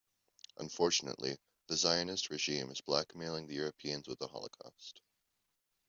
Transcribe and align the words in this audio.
Unfortunately, 0.57 1.37
the 1.67 1.77
Zionist 1.77 2.31
regime 2.31 2.71
is 2.71 2.81
blackmailing 2.81 3.45
the 3.45 3.53
Europeans 3.53 4.07
with 4.07 4.17
the 4.17 4.27
Holocaust. 4.29 4.99